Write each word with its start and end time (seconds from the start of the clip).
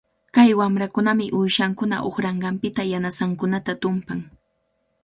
Kay 0.35 0.49
wamrakunami 0.59 1.25
uyshankuna 1.39 1.97
uqranqanpita 2.09 2.81
yanasankunata 2.91 3.71
tumpan. 3.81 4.19